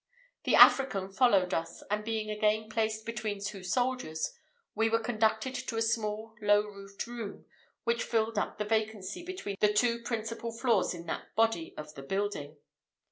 [0.45, 4.33] The African followed us; and being again placed between two soldiers,
[4.73, 7.45] we were conducted to a small low roofed room,
[7.83, 12.01] which filled up the vacancy between the two principal floors in that body of the
[12.01, 12.57] building.